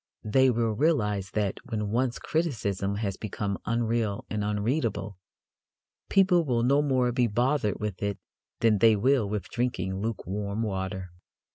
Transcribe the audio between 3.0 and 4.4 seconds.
become unreal